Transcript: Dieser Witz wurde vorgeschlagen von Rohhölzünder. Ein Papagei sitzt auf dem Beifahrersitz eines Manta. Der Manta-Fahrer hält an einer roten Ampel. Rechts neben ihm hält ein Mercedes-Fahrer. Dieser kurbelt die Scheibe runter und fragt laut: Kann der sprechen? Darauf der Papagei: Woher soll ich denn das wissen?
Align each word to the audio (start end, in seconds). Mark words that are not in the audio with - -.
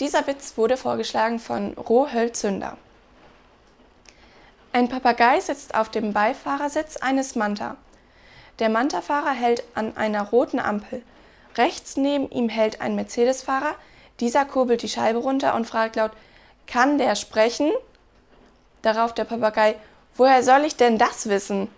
Dieser 0.00 0.26
Witz 0.26 0.56
wurde 0.56 0.76
vorgeschlagen 0.76 1.38
von 1.38 1.74
Rohhölzünder. 1.74 2.76
Ein 4.72 4.88
Papagei 4.88 5.38
sitzt 5.38 5.76
auf 5.76 5.88
dem 5.88 6.12
Beifahrersitz 6.12 6.96
eines 6.96 7.36
Manta. 7.36 7.76
Der 8.58 8.70
Manta-Fahrer 8.70 9.30
hält 9.30 9.62
an 9.76 9.96
einer 9.96 10.22
roten 10.22 10.58
Ampel. 10.58 11.02
Rechts 11.56 11.96
neben 11.96 12.28
ihm 12.30 12.48
hält 12.48 12.80
ein 12.80 12.96
Mercedes-Fahrer. 12.96 13.76
Dieser 14.18 14.44
kurbelt 14.44 14.82
die 14.82 14.88
Scheibe 14.88 15.20
runter 15.20 15.54
und 15.54 15.66
fragt 15.66 15.94
laut: 15.94 16.10
Kann 16.66 16.98
der 16.98 17.14
sprechen? 17.14 17.70
Darauf 18.82 19.14
der 19.14 19.24
Papagei: 19.24 19.76
Woher 20.16 20.42
soll 20.42 20.64
ich 20.64 20.76
denn 20.76 20.98
das 20.98 21.28
wissen? 21.28 21.68